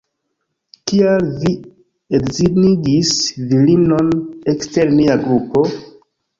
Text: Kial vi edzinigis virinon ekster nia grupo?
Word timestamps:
Kial 0.91 1.27
vi 1.43 1.51
edzinigis 2.21 3.13
virinon 3.53 4.13
ekster 4.57 4.93
nia 4.99 5.23
grupo? 5.25 5.67